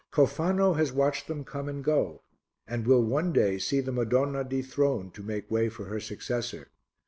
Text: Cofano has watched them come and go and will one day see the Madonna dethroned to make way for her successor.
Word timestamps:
Cofano 0.11 0.73
has 0.77 0.91
watched 0.91 1.27
them 1.27 1.43
come 1.43 1.69
and 1.69 1.83
go 1.83 2.23
and 2.65 2.87
will 2.87 3.03
one 3.03 3.31
day 3.31 3.59
see 3.59 3.81
the 3.81 3.91
Madonna 3.91 4.43
dethroned 4.43 5.13
to 5.13 5.21
make 5.21 5.51
way 5.51 5.69
for 5.69 5.85
her 5.85 5.99
successor. 5.99 6.69